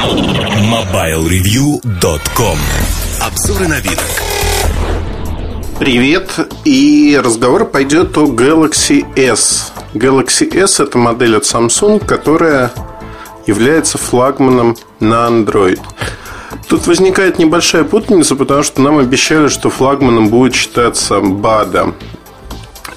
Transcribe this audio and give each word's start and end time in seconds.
MobileReview.com 0.00 2.58
Обзоры 3.20 3.68
новинок 3.68 4.00
Привет, 5.78 6.30
и 6.64 7.20
разговор 7.22 7.66
пойдет 7.66 8.16
о 8.16 8.24
Galaxy 8.24 9.04
S. 9.14 9.74
Galaxy 9.92 10.56
S 10.56 10.80
это 10.80 10.96
модель 10.96 11.36
от 11.36 11.42
Samsung, 11.42 12.02
которая 12.02 12.72
является 13.46 13.98
флагманом 13.98 14.74
на 15.00 15.28
Android. 15.28 15.80
Тут 16.66 16.86
возникает 16.86 17.38
небольшая 17.38 17.84
путаница, 17.84 18.36
потому 18.36 18.62
что 18.62 18.80
нам 18.80 18.96
обещали, 18.96 19.48
что 19.48 19.68
флагманом 19.68 20.30
будет 20.30 20.54
считаться 20.54 21.16
BADA 21.16 21.92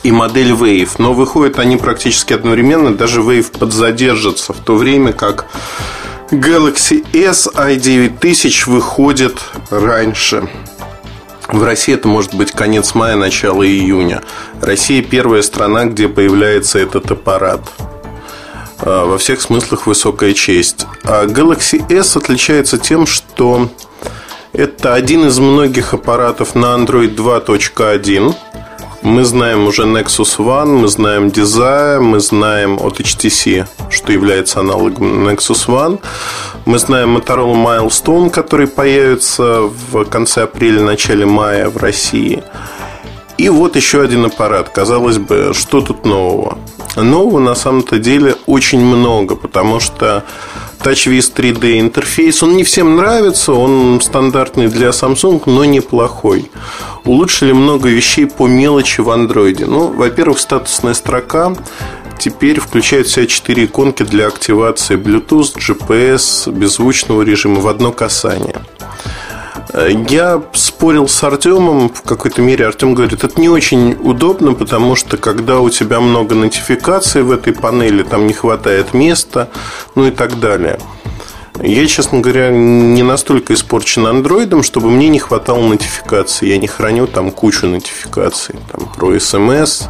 и 0.04 0.12
модель 0.14 0.52
Wave. 0.52 0.92
Но 1.00 1.14
выходят 1.14 1.60
они 1.60 1.76
практически 1.76 2.32
одновременно, 2.32 2.96
даже 2.96 3.20
Wave 3.20 3.60
подзадержится, 3.60 4.54
в 4.54 4.60
то 4.60 4.78
время 4.78 5.12
как 5.12 5.48
Galaxy 6.32 7.05
S 7.14 7.48
i9000 7.54 8.70
выходит 8.70 9.38
раньше. 9.70 10.50
В 11.47 11.64
России 11.64 11.93
это 11.93 12.07
может 12.07 12.34
быть 12.34 12.52
конец 12.52 12.96
мая, 12.96 13.16
начало 13.16 13.66
июня. 13.68 14.24
Россия 14.61 15.04
первая 15.04 15.42
страна, 15.42 15.86
где 15.86 16.07
появляется 16.07 16.80
этот 16.80 17.11
аппарат. 17.11 17.61
А, 18.80 19.06
во 19.06 19.18
всех 19.18 19.42
смыслах 19.42 19.86
высокая 19.86 20.33
честь. 20.33 20.88
А 21.04 21.25
Galaxy 21.25 21.83
S 21.94 22.18
отличается 22.18 22.78
тем, 22.78 23.05
что 23.05 23.69
это 24.54 24.94
один 24.94 25.28
из 25.28 25.39
многих 25.39 25.94
аппаратов 25.94 26.55
на 26.55 26.75
Android 26.75 27.16
2.1 27.16 28.36
мы 29.04 29.25
знаем 29.25 29.68
уже 29.68 29.84
Nexus 29.84 30.38
One, 30.38 30.78
мы 30.78 30.88
знаем 30.88 31.28
Desire, 31.28 32.00
мы 32.00 32.20
знаем 32.20 32.80
от 32.81 33.00
HTC, 33.00 33.67
что 33.89 34.11
является 34.11 34.61
аналогом 34.61 35.28
Nexus 35.28 35.67
One. 35.67 36.00
Мы 36.66 36.80
знаем 36.80 37.17
Motorola 37.17 37.53
Milestone, 37.53 38.30
который 38.30 38.67
появится 38.67 39.70
в 39.92 40.06
конце 40.06 40.44
апреля, 40.44 40.81
начале 40.81 41.25
мая 41.25 41.69
в 41.69 41.77
России. 41.77 42.44
И 43.38 43.50
вот 43.50 43.75
еще 43.75 44.02
один 44.02 44.25
аппарат. 44.25 44.69
Казалось 44.69 45.17
бы, 45.17 45.52
что 45.53 45.81
тут 45.81 46.05
нового? 46.05 46.58
Нового 46.95 47.39
на 47.39 47.55
самом-то 47.55 47.99
деле 47.99 48.36
очень 48.45 48.80
много, 48.80 49.36
потому 49.36 49.80
что 49.80 50.23
TouchWiz 50.84 51.34
3D 51.34 51.80
интерфейс, 51.80 52.44
он 52.44 52.58
не 52.58 52.66
всем 52.66 52.98
нравится, 52.98 53.53
он 53.53 54.02
стандартный 54.02 54.67
для 54.67 54.89
Samsung, 54.89 55.44
но 55.45 55.64
неплохой. 55.64 56.52
Улучшили 57.06 57.53
много 57.53 57.88
вещей 57.88 58.26
по 58.26 58.48
мелочи 58.48 59.00
в 59.00 59.09
Android. 59.09 59.66
Ну, 59.66 59.94
во-первых, 59.94 60.39
статусная 60.39 60.94
строка 60.94 61.56
теперь 62.20 62.59
включает 62.59 63.08
в 63.08 63.11
себя 63.11 63.28
4 63.28 63.66
иконки 63.66 64.04
для 64.04 64.28
активации 64.28 64.98
Bluetooth, 64.98 65.56
GPS, 65.58 66.52
беззвучного 66.52 67.22
режима 67.22 67.61
в 67.61 67.67
одно 67.67 67.94
касание– 67.94 68.58
я 69.73 70.41
спорил 70.53 71.07
с 71.07 71.23
Артемом 71.23 71.89
в 71.89 72.02
какой-то 72.03 72.41
мере. 72.41 72.67
Артем 72.67 72.93
говорит, 72.93 73.23
это 73.23 73.39
не 73.39 73.49
очень 73.49 73.93
удобно, 73.93 74.53
потому 74.53 74.95
что 74.95 75.17
когда 75.17 75.59
у 75.59 75.69
тебя 75.69 75.99
много 75.99 76.35
нотификаций 76.35 77.23
в 77.23 77.31
этой 77.31 77.53
панели, 77.53 78.03
там 78.03 78.27
не 78.27 78.33
хватает 78.33 78.93
места, 78.93 79.49
ну 79.95 80.07
и 80.07 80.11
так 80.11 80.39
далее. 80.39 80.80
Я, 81.61 81.85
честно 81.88 82.19
говоря, 82.19 82.49
не 82.49 83.03
настолько 83.03 83.53
испорчен 83.53 84.07
андроидом, 84.07 84.63
чтобы 84.63 84.89
мне 84.89 85.07
не 85.09 85.19
хватало 85.19 85.61
нотификаций. 85.61 86.49
Я 86.49 86.58
не 86.58 86.67
храню 86.67 87.08
там 87.08 87.31
кучу 87.31 87.67
нотификаций 87.67 88.55
там, 88.71 88.87
про 88.95 89.19
смс, 89.19 89.83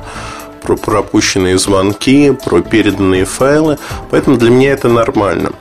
про 0.61 0.75
пропущенные 0.75 1.57
звонки, 1.57 2.31
про 2.31 2.61
переданные 2.61 3.25
файлы. 3.25 3.77
Поэтому 4.11 4.37
для 4.37 4.49
меня 4.49 4.71
это 4.71 4.89
нормально. 4.89 5.51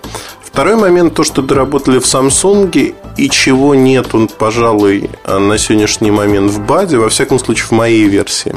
Второй 0.53 0.77
момент, 0.77 1.15
то, 1.15 1.25
что 1.25 1.41
доработали 1.41 1.99
в 1.99 2.05
Samsung 2.05 2.95
и 3.17 3.31
чего 3.31 3.75
нет, 3.75 4.15
он, 4.15 4.29
пожалуй, 4.29 5.09
на 5.27 5.57
сегодняшний 5.57 6.11
момент 6.11 6.51
в 6.51 6.61
БАДе, 6.61 6.99
во 6.99 7.09
всяком 7.09 7.39
случае, 7.39 7.69
в 7.69 7.71
моей 7.71 8.05
версии. 8.05 8.55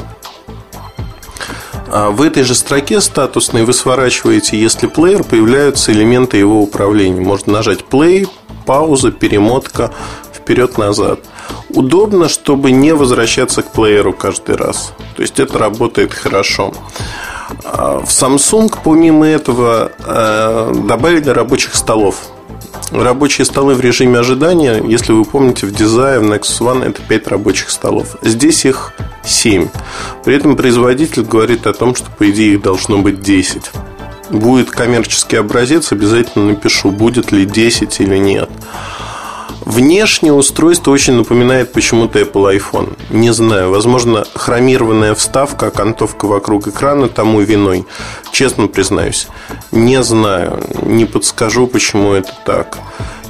А 1.88 2.10
в 2.10 2.20
этой 2.20 2.42
же 2.42 2.54
строке 2.54 3.00
статусной 3.00 3.64
вы 3.64 3.72
сворачиваете, 3.72 4.60
если 4.60 4.86
плеер, 4.88 5.24
появляются 5.24 5.90
элементы 5.90 6.36
его 6.36 6.60
управления. 6.60 7.22
Можно 7.22 7.54
нажать 7.54 7.80
play, 7.90 8.28
пауза, 8.66 9.10
перемотка, 9.10 9.90
вперед-назад. 10.34 11.20
Удобно, 11.70 12.28
чтобы 12.28 12.72
не 12.72 12.92
возвращаться 12.92 13.62
к 13.62 13.72
плееру 13.72 14.12
каждый 14.12 14.56
раз. 14.56 14.92
То 15.16 15.22
есть 15.22 15.40
это 15.40 15.58
работает 15.58 16.12
хорошо. 16.12 16.74
А, 16.74 17.35
в 17.48 18.08
Samsung, 18.08 18.72
помимо 18.82 19.26
этого, 19.26 19.92
э, 19.98 20.74
добавили 20.86 21.28
рабочих 21.28 21.74
столов. 21.74 22.16
Рабочие 22.92 23.44
столы 23.44 23.74
в 23.74 23.80
режиме 23.80 24.18
ожидания, 24.18 24.82
если 24.84 25.12
вы 25.12 25.24
помните, 25.24 25.66
в 25.66 25.72
Desire, 25.72 26.20
в 26.20 26.30
Nexus 26.30 26.60
One 26.60 26.84
это 26.84 27.02
5 27.02 27.28
рабочих 27.28 27.70
столов. 27.70 28.16
Здесь 28.22 28.64
их 28.64 28.92
7. 29.24 29.68
При 30.24 30.36
этом 30.36 30.56
производитель 30.56 31.22
говорит 31.22 31.66
о 31.66 31.72
том, 31.72 31.94
что 31.94 32.10
по 32.10 32.30
идее 32.30 32.54
их 32.54 32.62
должно 32.62 32.98
быть 32.98 33.20
10. 33.20 33.70
Будет 34.30 34.70
коммерческий 34.70 35.36
образец, 35.36 35.92
обязательно 35.92 36.46
напишу, 36.46 36.90
будет 36.90 37.32
ли 37.32 37.44
10 37.44 38.00
или 38.00 38.18
нет. 38.18 38.50
Внешнее 39.66 40.32
устройство 40.32 40.92
очень 40.92 41.14
напоминает 41.14 41.72
почему-то 41.72 42.20
Apple 42.20 42.56
iPhone. 42.56 42.96
Не 43.10 43.32
знаю, 43.32 43.70
возможно, 43.70 44.24
хромированная 44.32 45.16
вставка, 45.16 45.66
окантовка 45.66 46.26
вокруг 46.26 46.68
экрана 46.68 47.08
тому 47.08 47.40
виной. 47.40 47.84
Честно 48.30 48.68
признаюсь, 48.68 49.26
не 49.72 50.00
знаю, 50.04 50.62
не 50.82 51.04
подскажу, 51.04 51.66
почему 51.66 52.12
это 52.12 52.32
так. 52.44 52.78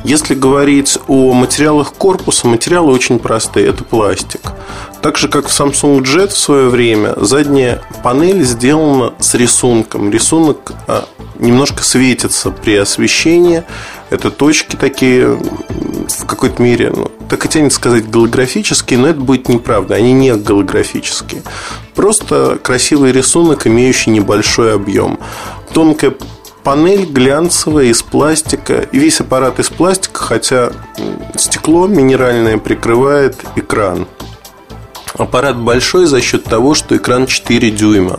Если 0.05 0.35
говорить 0.35 0.99
о 1.09 1.33
материалах 1.33 1.95
корпуса, 1.95 2.47
материалы 2.47 2.93
очень 2.93 3.19
простые, 3.19 3.69
это 3.69 3.83
пластик. 3.83 4.53
Так 5.01 5.17
же, 5.17 5.29
как 5.29 5.49
в 5.49 5.61
Samsung 5.61 6.03
Jet 6.03 6.29
в 6.29 6.37
свое 6.37 6.69
время, 6.69 7.15
задняя 7.17 7.81
панель 8.03 8.45
сделана 8.45 9.15
с 9.21 9.35
рисунком. 9.35 10.11
Рисунок 10.11 10.75
а, 10.87 11.07
немножко 11.39 11.83
светится 11.83 12.51
при 12.51 12.77
освещении. 12.77 13.65
Это 14.11 14.31
точки 14.31 14.77
такие 14.77 15.39
в 16.09 16.27
какой-то 16.27 16.63
мере, 16.63 16.93
ну, 16.95 17.11
так 17.29 17.45
и 17.45 17.49
тянет 17.49 17.73
сказать 17.73 18.09
голографические, 18.09 18.99
но 18.99 19.09
это 19.09 19.21
будет 19.21 19.49
неправда. 19.49 19.95
Они 19.95 20.13
не 20.13 20.35
голографические. 20.35 21.43
Просто 21.95 22.59
красивый 22.63 23.13
рисунок, 23.13 23.67
имеющий 23.67 24.11
небольшой 24.11 24.75
объем. 24.75 25.19
Тонкая 25.73 26.15
панель 26.67 27.05
глянцевая 27.05 27.87
из 27.87 28.03
пластика. 28.03 28.79
И 28.91 28.99
весь 28.99 29.21
аппарат 29.21 29.61
из 29.61 29.71
пластика, 29.71 30.21
хотя 30.21 30.73
стекло 31.37 31.87
минеральное 31.87 32.59
прикрывает 32.59 33.37
экран. 33.55 34.09
Аппарат 35.15 35.57
большой 35.57 36.07
за 36.07 36.21
счет 36.21 36.45
того, 36.45 36.75
что 36.75 36.97
экран 36.97 37.27
4 37.27 37.71
дюйма. 37.71 38.19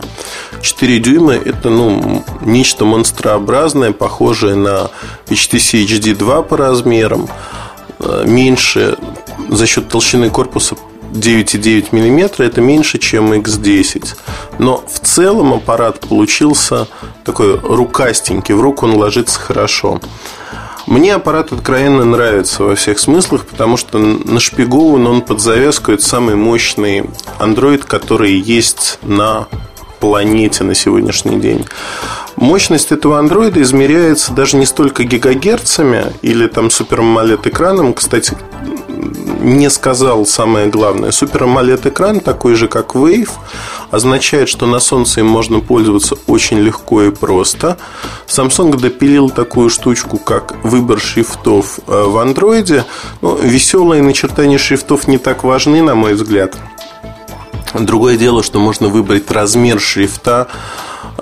4 0.62 0.98
дюйма 0.98 1.34
это 1.34 1.68
ну, 1.68 2.24
нечто 2.40 2.84
монстрообразное, 2.84 3.92
похожее 3.92 4.56
на 4.56 4.90
HTC 5.26 5.84
HD 5.84 6.16
2 6.16 6.42
по 6.42 6.56
размерам. 6.56 7.28
Э, 8.00 8.24
меньше 8.26 8.96
за 9.48 9.66
счет 9.66 9.88
толщины 9.88 10.30
корпуса 10.30 10.76
9,9 11.12 11.88
мм 11.92 12.42
это 12.42 12.60
меньше, 12.60 12.98
чем 12.98 13.32
X10. 13.32 14.14
Но 14.58 14.84
в 14.86 15.00
целом 15.00 15.54
аппарат 15.54 16.00
получился 16.00 16.86
такой 17.24 17.58
рукастенький, 17.58 18.54
в 18.54 18.60
руку 18.60 18.86
он 18.86 18.96
ложится 18.96 19.40
хорошо. 19.40 20.00
Мне 20.86 21.14
аппарат 21.14 21.52
откровенно 21.52 22.04
нравится 22.04 22.62
во 22.62 22.74
всех 22.74 22.98
смыслах, 22.98 23.46
потому 23.46 23.76
что 23.76 23.98
нашпигован 23.98 25.06
он 25.06 25.20
под 25.20 25.40
завязку. 25.40 25.92
Это 25.92 26.02
самый 26.02 26.34
мощный 26.34 27.04
Android, 27.40 27.84
который 27.86 28.32
есть 28.32 28.98
на 29.02 29.48
планете 30.00 30.64
на 30.64 30.74
сегодняшний 30.74 31.38
день. 31.38 31.66
Мощность 32.40 32.92
этого 32.92 33.18
андроида 33.18 33.60
измеряется 33.62 34.32
даже 34.32 34.56
не 34.56 34.64
столько 34.64 35.02
гигагерцами 35.02 36.12
или 36.22 36.46
там 36.46 36.70
супер 36.70 37.00
экраном. 37.00 37.94
Кстати, 37.94 38.36
не 39.40 39.68
сказал 39.70 40.24
самое 40.24 40.68
главное. 40.68 41.10
Супер 41.10 41.44
AMOLED 41.44 41.88
экран, 41.88 42.20
такой 42.20 42.54
же 42.54 42.68
как 42.68 42.94
Wave, 42.94 43.30
означает, 43.90 44.48
что 44.48 44.66
на 44.66 44.78
солнце 44.78 45.20
им 45.20 45.26
можно 45.26 45.58
пользоваться 45.58 46.16
очень 46.28 46.58
легко 46.60 47.02
и 47.02 47.10
просто. 47.10 47.76
Samsung 48.28 48.78
допилил 48.78 49.30
такую 49.30 49.68
штучку, 49.68 50.18
как 50.18 50.54
выбор 50.64 51.00
шрифтов 51.00 51.80
э, 51.88 52.04
в 52.04 52.18
андроиде. 52.18 52.84
Ну, 53.20 53.36
веселые 53.36 54.00
начертания 54.00 54.58
шрифтов 54.58 55.08
не 55.08 55.18
так 55.18 55.42
важны, 55.42 55.82
на 55.82 55.96
мой 55.96 56.14
взгляд. 56.14 56.56
Другое 57.74 58.16
дело, 58.16 58.44
что 58.44 58.60
можно 58.60 58.88
выбрать 58.88 59.28
размер 59.28 59.80
шрифта 59.80 60.46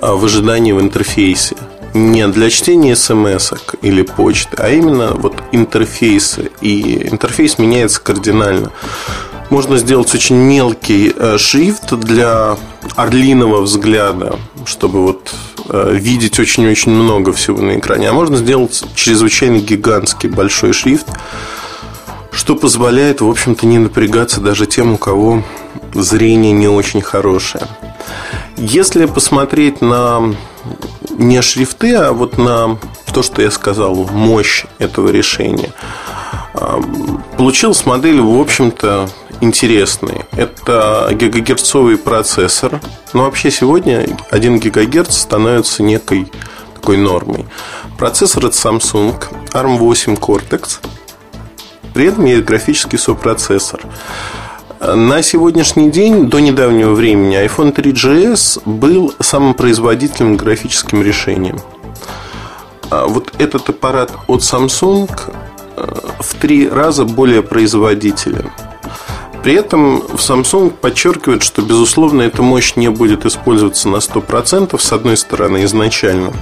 в 0.01 0.25
ожидании 0.25 0.71
в 0.71 0.81
интерфейсе. 0.81 1.55
Не 1.93 2.27
для 2.27 2.49
чтения 2.49 2.95
смс 2.95 3.53
или 3.81 4.03
почты, 4.03 4.55
а 4.57 4.69
именно 4.69 5.13
вот 5.15 5.41
интерфейсы. 5.51 6.51
И 6.61 7.07
интерфейс 7.07 7.57
меняется 7.57 8.01
кардинально. 8.01 8.71
Можно 9.49 9.77
сделать 9.77 10.13
очень 10.13 10.35
мелкий 10.35 11.13
э, 11.15 11.37
шрифт 11.37 11.93
для 11.93 12.57
орлиного 12.95 13.61
взгляда, 13.61 14.37
чтобы 14.65 15.03
вот 15.03 15.33
э, 15.69 15.93
видеть 15.93 16.37
очень-очень 16.37 16.91
много 16.91 17.31
всего 17.31 17.61
на 17.61 17.79
экране, 17.79 18.09
а 18.09 18.13
можно 18.13 18.35
сделать 18.35 18.83
чрезвычайно 18.93 19.59
гигантский 19.59 20.29
большой 20.29 20.73
шрифт, 20.73 21.07
что 22.31 22.55
позволяет, 22.55 23.21
в 23.21 23.29
общем-то, 23.29 23.65
не 23.65 23.79
напрягаться 23.79 24.41
даже 24.41 24.65
тем, 24.65 24.93
у 24.93 24.97
кого 24.97 25.43
зрение 25.93 26.51
не 26.51 26.67
очень 26.67 27.01
хорошее. 27.01 27.65
Если 28.57 29.05
посмотреть 29.05 29.81
на 29.81 30.35
не 31.11 31.41
шрифты, 31.41 31.93
а 31.93 32.11
вот 32.11 32.37
на 32.37 32.77
то, 33.13 33.21
что 33.21 33.41
я 33.41 33.51
сказал, 33.51 33.95
мощь 34.11 34.65
этого 34.79 35.09
решения, 35.09 35.71
а, 36.53 36.81
получилась 37.37 37.85
модель, 37.85 38.19
в 38.19 38.39
общем-то, 38.39 39.09
интересной. 39.41 40.25
Это 40.31 41.09
гигагерцовый 41.11 41.97
процессор. 41.97 42.81
Но 43.13 43.25
вообще 43.25 43.51
сегодня 43.51 44.07
1 44.31 44.59
гигагерц 44.59 45.15
становится 45.15 45.83
некой 45.83 46.31
такой 46.73 46.97
нормой. 46.97 47.45
Процессор 47.97 48.47
от 48.47 48.53
Samsung 48.53 49.21
ARM8 49.51 50.19
Cortex. 50.19 50.79
При 51.93 52.07
этом 52.07 52.25
есть 52.25 52.43
графический 52.43 52.97
сопроцессор. 52.97 53.81
На 54.79 55.23
сегодняшний 55.23 55.89
день, 55.89 56.29
до 56.29 56.39
недавнего 56.39 56.93
времени, 56.93 57.43
iPhone 57.43 57.73
3GS 57.73 58.61
был 58.65 59.11
самым 59.19 59.55
производительным 59.55 60.37
графическим 60.37 61.01
решением. 61.01 61.59
А 62.91 63.07
вот 63.07 63.33
этот 63.39 63.69
аппарат 63.69 64.11
от 64.27 64.41
Samsung 64.41 65.09
э, 65.77 65.93
в 66.19 66.35
три 66.35 66.69
раза 66.69 67.05
более 67.05 67.41
производителен. 67.41 68.51
При 69.41 69.55
этом 69.55 70.01
в 70.01 70.19
Samsung 70.19 70.69
подчеркивают, 70.69 71.41
что, 71.41 71.63
безусловно, 71.63 72.21
эта 72.21 72.43
мощь 72.43 72.75
не 72.75 72.89
будет 72.89 73.25
использоваться 73.25 73.89
на 73.89 73.97
100%, 73.97 74.79
с 74.79 74.91
одной 74.93 75.17
стороны, 75.17 75.63
изначально. 75.63 76.33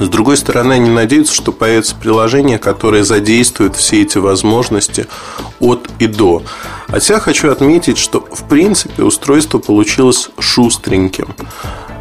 С 0.00 0.08
другой 0.08 0.36
стороны, 0.36 0.74
они 0.74 0.90
надеются, 0.90 1.34
что 1.34 1.52
появится 1.52 1.94
приложение, 1.94 2.58
которое 2.58 3.04
задействует 3.04 3.76
все 3.76 4.02
эти 4.02 4.18
возможности 4.18 5.06
от 5.60 5.88
и 5.98 6.06
до. 6.06 6.42
Хотя 6.88 7.20
хочу 7.20 7.50
отметить, 7.50 7.98
что 7.98 8.20
в 8.20 8.48
принципе 8.48 9.02
устройство 9.04 9.58
получилось 9.58 10.30
шустреньким. 10.38 11.34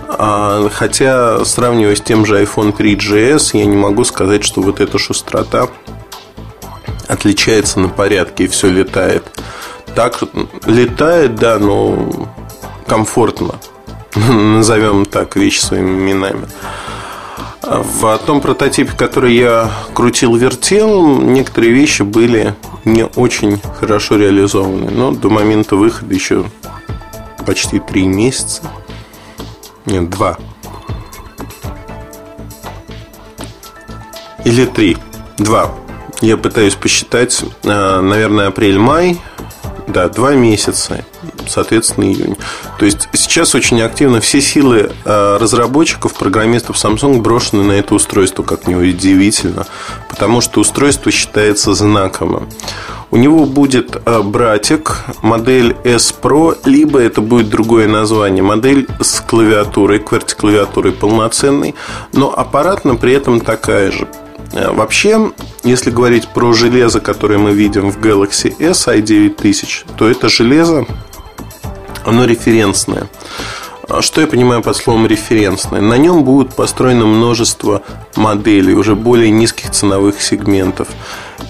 А, 0.07 0.69
хотя, 0.73 1.45
сравнивая 1.45 1.95
с 1.95 2.01
тем 2.01 2.25
же 2.25 2.43
iPhone 2.43 2.75
3GS, 2.75 3.57
я 3.57 3.65
не 3.65 3.77
могу 3.77 4.03
сказать, 4.03 4.43
что 4.43 4.61
вот 4.61 4.79
эта 4.79 4.97
шустрота 4.97 5.69
отличается 7.07 7.79
на 7.79 7.89
порядке 7.89 8.45
и 8.45 8.47
все 8.47 8.69
летает. 8.69 9.23
Так 9.95 10.21
летает, 10.65 11.35
да, 11.35 11.59
но 11.59 12.29
комфортно. 12.87 13.55
Назовем 14.15 15.05
так 15.05 15.35
вещи 15.35 15.59
своими 15.59 15.97
именами. 15.97 16.47
В 17.63 18.17
том 18.25 18.41
прототипе, 18.41 18.91
который 18.97 19.35
я 19.35 19.71
крутил-вертел, 19.93 21.21
некоторые 21.21 21.73
вещи 21.73 22.01
были 22.01 22.55
не 22.85 23.05
очень 23.05 23.61
хорошо 23.79 24.17
реализованы. 24.17 24.89
Но 24.89 25.11
до 25.11 25.29
момента 25.29 25.75
выхода 25.75 26.13
еще 26.13 26.45
почти 27.45 27.79
три 27.79 28.07
месяца. 28.07 28.63
Нет, 29.85 30.09
два. 30.09 30.37
Или 34.43 34.65
три. 34.65 34.97
Два. 35.37 35.71
Я 36.21 36.37
пытаюсь 36.37 36.75
посчитать. 36.75 37.43
А, 37.63 38.01
наверное, 38.01 38.47
апрель-май. 38.47 39.19
Да, 39.91 40.07
два 40.09 40.33
месяца 40.35 41.03
соответственно, 41.47 42.05
июнь. 42.05 42.37
То 42.79 42.85
есть 42.85 43.09
сейчас 43.13 43.55
очень 43.55 43.81
активно 43.81 44.21
все 44.21 44.41
силы 44.41 44.91
э, 45.05 45.37
разработчиков, 45.39 46.13
программистов 46.13 46.77
Samsung 46.77 47.21
брошены 47.21 47.63
на 47.63 47.73
это 47.73 47.95
устройство, 47.95 48.43
как 48.43 48.67
не 48.67 48.75
удивительно, 48.75 49.67
потому 50.09 50.41
что 50.41 50.61
устройство 50.61 51.11
считается 51.11 51.73
знаковым. 51.73 52.47
У 53.11 53.17
него 53.17 53.45
будет 53.45 54.01
э, 54.05 54.21
братик, 54.21 55.03
модель 55.21 55.75
S 55.83 56.13
Pro, 56.19 56.57
либо 56.63 56.99
это 56.99 57.19
будет 57.19 57.49
другое 57.49 57.87
название, 57.87 58.41
модель 58.41 58.87
с 59.01 59.19
клавиатурой, 59.19 59.99
QWERTY-клавиатурой 59.99 60.93
полноценной, 60.93 61.75
но 62.13 62.33
аппаратно 62.33 62.95
при 62.95 63.13
этом 63.13 63.41
такая 63.41 63.91
же. 63.91 64.07
Э, 64.53 64.71
вообще, 64.71 65.31
если 65.63 65.91
говорить 65.91 66.27
про 66.27 66.53
железо, 66.53 66.99
которое 66.99 67.37
мы 67.37 67.51
видим 67.51 67.91
в 67.91 67.99
Galaxy 67.99 68.53
S 68.59 68.87
i9000, 68.87 69.85
то 69.97 70.09
это 70.09 70.29
железо 70.29 70.85
оно 72.05 72.25
референсное. 72.25 73.07
А 73.87 74.01
что 74.01 74.21
я 74.21 74.27
понимаю 74.27 74.61
под 74.61 74.75
словом 74.77 75.05
референсное? 75.05 75.81
На 75.81 75.97
нем 75.97 76.23
будут 76.23 76.55
построено 76.55 77.05
множество 77.05 77.81
моделей 78.15 78.73
уже 78.73 78.95
более 78.95 79.31
низких 79.31 79.71
ценовых 79.71 80.21
сегментов. 80.21 80.87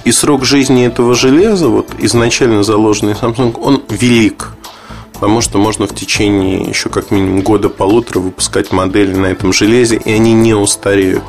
И 0.06 0.12
срок 0.12 0.44
жизни 0.44 0.86
этого 0.86 1.14
железа, 1.14 1.68
вот 1.68 1.92
изначально 2.00 2.64
заложенный 2.64 3.14
Samsung, 3.14 3.60
он 3.62 3.84
велик. 3.90 4.54
Потому 5.14 5.42
что 5.42 5.60
можно 5.60 5.86
в 5.86 5.94
течение 5.94 6.64
еще 6.64 6.90
как 6.90 7.12
минимум 7.12 7.42
года-полутора 7.42 8.20
выпускать 8.20 8.72
модели 8.72 9.14
на 9.14 9.28
этом 9.28 9.54
железе, 9.54 9.98
и 9.98 10.12
они 10.12 10.34
не 10.34 10.56
устареют. 10.56 11.24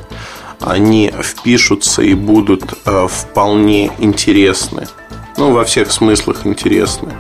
Они 0.63 1.13
впишутся 1.23 2.03
и 2.03 2.15
будут 2.15 2.75
э, 2.85 3.07
вполне 3.09 3.91
интересны. 3.99 4.87
Ну, 5.37 5.53
во 5.53 5.65
всех 5.65 5.91
смыслах 5.91 6.47
интересны 6.47 7.13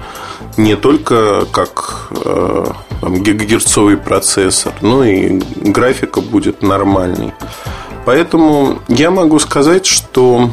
не 0.56 0.76
только 0.76 1.46
как 1.46 2.08
э, 2.24 2.64
там, 3.00 3.22
гигагерцовый 3.22 3.96
процессор, 3.96 4.72
но 4.80 5.04
и 5.04 5.40
графика 5.56 6.20
будет 6.20 6.62
нормальной. 6.62 7.32
Поэтому 8.04 8.80
я 8.88 9.10
могу 9.10 9.38
сказать, 9.38 9.86
что 9.86 10.50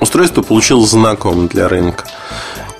устройство 0.00 0.42
получилось 0.42 0.90
знаковым 0.90 1.48
для 1.48 1.68
рынка. 1.68 2.04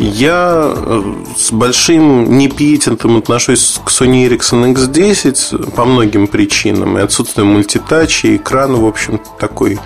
Я 0.03 0.75
э, 0.75 1.03
с 1.37 1.53
большим 1.53 2.37
непиетентом 2.37 3.19
отношусь 3.19 3.81
к 3.85 3.89
Sony 3.89 4.29
Ericsson 4.29 4.75
X10 4.75 5.71
по 5.77 5.85
многим 5.85 6.27
причинам. 6.27 6.99
И 6.99 7.01
отсутствие 7.01 7.45
мультитача, 7.45 8.27
и 8.27 8.37
экран, 8.37 8.75
в 8.75 8.85
общем, 8.85 9.21
такой 9.39 9.79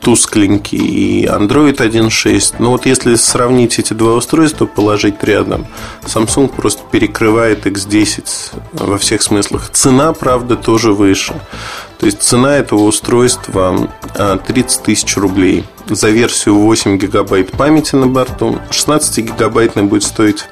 тускленький 0.00 0.78
и 0.78 1.26
Android 1.26 1.76
1.6. 1.76 2.56
Но 2.58 2.72
вот 2.72 2.84
если 2.84 3.14
сравнить 3.14 3.78
эти 3.78 3.92
два 3.92 4.14
устройства, 4.14 4.66
положить 4.66 5.22
рядом, 5.22 5.66
Samsung 6.02 6.48
просто 6.48 6.82
перекрывает 6.90 7.64
X10 7.64 8.24
во 8.72 8.98
всех 8.98 9.22
смыслах. 9.22 9.70
Цена, 9.70 10.12
правда, 10.12 10.56
тоже 10.56 10.92
выше. 10.92 11.40
То 11.98 12.06
есть 12.06 12.22
цена 12.22 12.56
этого 12.56 12.80
устройства 12.80 13.88
30 14.14 14.80
а, 14.80 14.84
тысяч 14.84 15.16
рублей. 15.16 15.64
За 15.86 16.08
версию 16.10 16.56
8 16.60 16.98
гигабайт 16.98 17.52
памяти 17.52 17.96
на 17.96 18.06
борту. 18.06 18.58
16 18.70 19.18
гигабайтная 19.18 19.84
будет 19.84 20.02
стоить 20.02 20.46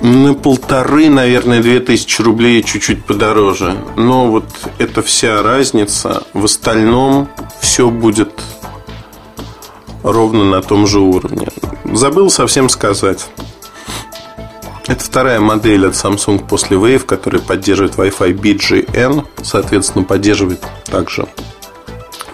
на 0.00 0.34
полторы, 0.34 1.08
наверное, 1.10 1.60
две 1.60 1.80
тысячи 1.80 2.22
рублей 2.22 2.62
чуть-чуть 2.62 3.04
подороже. 3.04 3.76
Но 3.96 4.30
вот 4.30 4.44
это 4.78 5.02
вся 5.02 5.42
разница. 5.42 6.22
В 6.32 6.44
остальном 6.44 7.28
все 7.60 7.90
будет 7.90 8.30
ровно 10.02 10.44
на 10.44 10.62
том 10.62 10.86
же 10.86 11.00
уровне. 11.00 11.48
Забыл 11.84 12.30
совсем 12.30 12.68
сказать. 12.68 13.26
Это 14.86 15.04
вторая 15.04 15.40
модель 15.40 15.86
от 15.86 15.94
Samsung 15.94 16.46
после 16.46 16.78
Wave, 16.78 17.04
которая 17.04 17.42
поддерживает 17.42 17.96
Wi-Fi 17.96 18.32
BGN, 18.32 19.26
соответственно, 19.42 20.04
поддерживает 20.04 20.64
также 20.86 21.26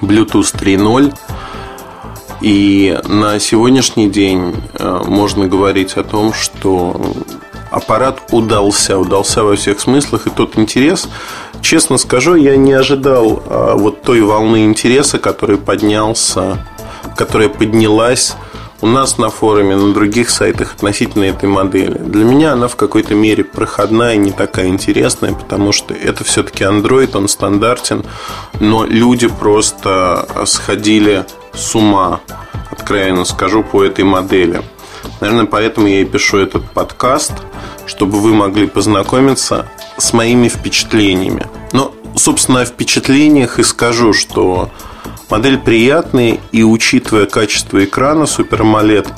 Bluetooth 0.00 0.54
3.0. 0.54 1.14
И 2.40 2.98
на 3.08 3.38
сегодняшний 3.40 4.08
день 4.10 4.54
э, 4.74 5.02
можно 5.06 5.46
говорить 5.46 5.96
о 5.96 6.04
том, 6.04 6.32
что 6.32 7.00
аппарат 7.70 8.22
удался, 8.30 8.98
удался 8.98 9.42
во 9.42 9.56
всех 9.56 9.80
смыслах, 9.80 10.26
и 10.26 10.30
тот 10.30 10.58
интерес, 10.58 11.08
честно 11.60 11.98
скажу, 11.98 12.34
я 12.36 12.56
не 12.56 12.72
ожидал 12.72 13.42
а, 13.46 13.74
вот 13.74 14.02
той 14.02 14.20
волны 14.20 14.64
интереса, 14.64 15.18
который 15.18 15.58
поднялся, 15.58 16.64
которая 17.16 17.48
поднялась 17.48 18.36
у 18.84 18.86
нас 18.86 19.16
на 19.16 19.30
форуме, 19.30 19.76
на 19.76 19.94
других 19.94 20.28
сайтах 20.28 20.74
относительно 20.74 21.24
этой 21.24 21.48
модели. 21.48 21.96
Для 21.96 22.22
меня 22.22 22.52
она 22.52 22.68
в 22.68 22.76
какой-то 22.76 23.14
мере 23.14 23.42
проходная, 23.42 24.16
не 24.16 24.30
такая 24.30 24.66
интересная, 24.66 25.32
потому 25.32 25.72
что 25.72 25.94
это 25.94 26.22
все-таки 26.22 26.64
Android, 26.64 27.16
он 27.16 27.28
стандартен, 27.28 28.04
но 28.60 28.84
люди 28.84 29.26
просто 29.26 30.28
сходили 30.44 31.24
с 31.54 31.74
ума, 31.74 32.20
откровенно 32.70 33.24
скажу, 33.24 33.62
по 33.62 33.82
этой 33.82 34.04
модели. 34.04 34.62
Наверное, 35.22 35.46
поэтому 35.46 35.86
я 35.86 36.02
и 36.02 36.04
пишу 36.04 36.36
этот 36.36 36.70
подкаст, 36.70 37.32
чтобы 37.86 38.20
вы 38.20 38.34
могли 38.34 38.66
познакомиться 38.66 39.66
с 39.96 40.12
моими 40.12 40.48
впечатлениями. 40.48 41.46
Но, 41.72 41.94
собственно, 42.16 42.60
о 42.60 42.66
впечатлениях 42.66 43.58
и 43.58 43.62
скажу, 43.62 44.12
что 44.12 44.68
модель 45.30 45.58
приятная, 45.58 46.38
и 46.52 46.62
учитывая 46.62 47.26
качество 47.26 47.84
экрана 47.84 48.24
Super 48.24 48.60
AMOLED, 48.60 49.08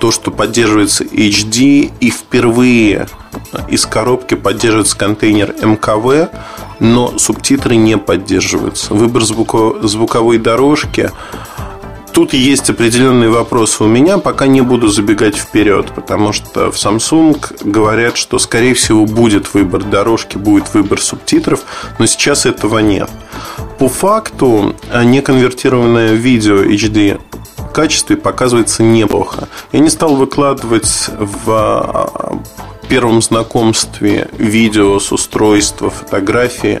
то, 0.00 0.10
что 0.10 0.30
поддерживается 0.30 1.04
HD, 1.04 1.92
и 2.00 2.10
впервые 2.10 3.06
из 3.68 3.86
коробки 3.86 4.34
поддерживается 4.34 4.96
контейнер 4.96 5.54
МКВ, 5.62 6.30
но 6.80 7.16
субтитры 7.18 7.76
не 7.76 7.96
поддерживаются. 7.96 8.94
Выбор 8.94 9.22
звуковой 9.22 10.38
дорожки 10.38 11.10
Тут 12.12 12.34
есть 12.34 12.68
определенные 12.68 13.30
вопросы 13.30 13.82
у 13.84 13.86
меня, 13.86 14.18
пока 14.18 14.46
не 14.46 14.60
буду 14.60 14.88
забегать 14.88 15.34
вперед, 15.34 15.92
потому 15.94 16.34
что 16.34 16.70
в 16.70 16.74
Samsung 16.74 17.38
говорят, 17.64 18.18
что, 18.18 18.38
скорее 18.38 18.74
всего, 18.74 19.06
будет 19.06 19.54
выбор 19.54 19.82
дорожки, 19.82 20.36
будет 20.36 20.74
выбор 20.74 21.00
субтитров, 21.00 21.64
но 21.98 22.04
сейчас 22.04 22.44
этого 22.44 22.80
нет. 22.80 23.08
По 23.82 23.88
факту, 23.88 24.76
неконвертированное 24.94 26.12
видео 26.12 26.62
HD 26.62 27.20
качестве 27.74 28.16
показывается 28.16 28.84
неплохо. 28.84 29.48
Я 29.72 29.80
не 29.80 29.90
стал 29.90 30.14
выкладывать 30.14 31.08
в 31.18 31.48
а, 31.48 32.38
первом 32.88 33.20
знакомстве 33.20 34.28
видео 34.38 35.00
с 35.00 35.10
устройства, 35.10 35.90
фотографии. 35.90 36.80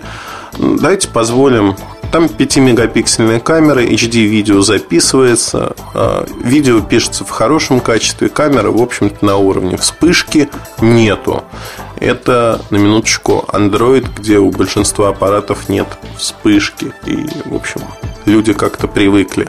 Давайте 0.56 1.08
позволим 1.08 1.74
там 2.12 2.26
5-мегапиксельная 2.26 3.40
камера, 3.40 3.82
HD-видео 3.82 4.60
записывается, 4.60 5.74
а, 5.94 6.24
видео 6.44 6.82
пишется 6.82 7.24
в 7.24 7.30
хорошем 7.30 7.80
качестве, 7.80 8.28
камера, 8.28 8.70
в 8.70 8.80
общем-то, 8.80 9.26
на 9.26 9.38
уровне. 9.38 9.76
Вспышки 9.76 10.48
нету. 10.80 11.42
Это, 12.02 12.60
на 12.70 12.78
минуточку, 12.78 13.44
Android, 13.52 14.04
где 14.18 14.38
у 14.40 14.50
большинства 14.50 15.10
аппаратов 15.10 15.68
нет 15.68 15.86
вспышки. 16.18 16.92
И, 17.06 17.28
в 17.44 17.54
общем, 17.54 17.80
люди 18.26 18.52
как-то 18.54 18.88
привыкли. 18.88 19.48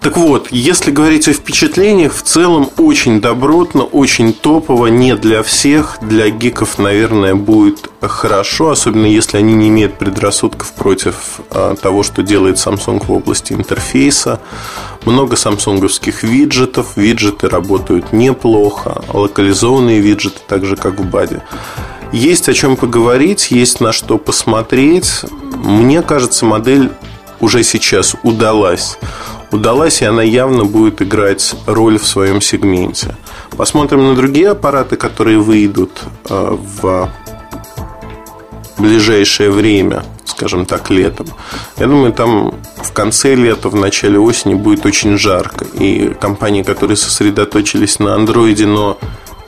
Так 0.00 0.18
вот, 0.18 0.48
если 0.50 0.90
говорить 0.90 1.26
о 1.28 1.32
впечатлениях, 1.32 2.14
в 2.14 2.22
целом 2.22 2.68
очень 2.76 3.22
добротно, 3.22 3.84
очень 3.84 4.34
топово, 4.34 4.88
не 4.88 5.16
для 5.16 5.42
всех. 5.42 5.96
Для 6.02 6.28
гиков, 6.28 6.78
наверное, 6.78 7.34
будет 7.34 7.90
хорошо, 8.02 8.68
особенно 8.70 9.06
если 9.06 9.38
они 9.38 9.54
не 9.54 9.68
имеют 9.68 9.98
предрассудков 9.98 10.72
против 10.72 11.40
а, 11.50 11.76
того, 11.76 12.02
что 12.02 12.22
делает 12.22 12.56
Samsung 12.56 13.02
в 13.06 13.10
области 13.10 13.54
интерфейса. 13.54 14.38
Много 15.04 15.36
самсунговских 15.36 16.22
виджетов, 16.22 16.96
виджеты 16.96 17.48
работают 17.48 18.12
неплохо, 18.12 19.02
локализованные 19.12 20.00
виджеты, 20.00 20.40
так 20.46 20.64
же 20.64 20.76
как 20.76 21.00
в 21.00 21.04
БАДе. 21.08 21.42
Есть 22.12 22.48
о 22.48 22.54
чем 22.54 22.76
поговорить, 22.76 23.50
есть 23.50 23.80
на 23.80 23.92
что 23.92 24.18
посмотреть. 24.18 25.24
Мне 25.54 26.02
кажется, 26.02 26.44
модель 26.44 26.90
уже 27.40 27.62
сейчас 27.62 28.14
удалась 28.22 28.98
удалась, 29.52 30.02
и 30.02 30.04
она 30.04 30.22
явно 30.22 30.64
будет 30.64 31.02
играть 31.02 31.54
роль 31.66 31.98
в 31.98 32.06
своем 32.06 32.40
сегменте. 32.40 33.16
Посмотрим 33.56 34.06
на 34.06 34.14
другие 34.14 34.50
аппараты, 34.50 34.96
которые 34.96 35.38
выйдут 35.38 35.90
э, 36.28 36.56
ближайшее 38.80 39.50
время, 39.50 40.04
скажем 40.24 40.66
так, 40.66 40.90
летом. 40.90 41.26
Я 41.76 41.86
думаю, 41.86 42.12
там 42.12 42.54
в 42.76 42.92
конце 42.92 43.34
лета, 43.34 43.68
в 43.68 43.74
начале 43.74 44.18
осени 44.18 44.54
будет 44.54 44.86
очень 44.86 45.18
жарко. 45.18 45.64
И 45.64 46.14
компании, 46.20 46.62
которые 46.62 46.96
сосредоточились 46.96 47.98
на 47.98 48.14
андроиде, 48.14 48.66
но 48.66 48.98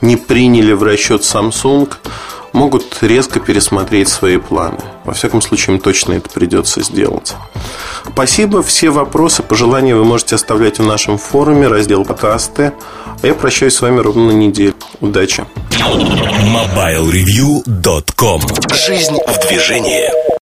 не 0.01 0.17
приняли 0.17 0.73
в 0.73 0.83
расчет 0.83 1.21
Samsung, 1.21 1.89
могут 2.53 2.97
резко 3.01 3.39
пересмотреть 3.39 4.09
свои 4.09 4.37
планы. 4.37 4.79
Во 5.05 5.13
всяком 5.13 5.41
случае, 5.41 5.75
им 5.75 5.81
точно 5.81 6.13
это 6.13 6.29
придется 6.29 6.81
сделать. 6.81 7.35
Спасибо. 8.05 8.61
Все 8.61 8.89
вопросы, 8.89 9.43
пожелания 9.43 9.95
вы 9.95 10.05
можете 10.05 10.35
оставлять 10.35 10.79
в 10.79 10.85
нашем 10.85 11.17
форуме, 11.17 11.67
раздел 11.67 12.05
подкасты. 12.05 12.73
А 13.21 13.27
я 13.27 13.33
прощаюсь 13.33 13.75
с 13.75 13.81
вами 13.81 13.99
ровно 13.99 14.27
на 14.27 14.31
неделю. 14.31 14.72
Удачи. 15.01 15.43
MobileReview.com 15.71 18.41
Жизнь 18.73 19.17
в 19.27 19.47
движении. 19.47 20.32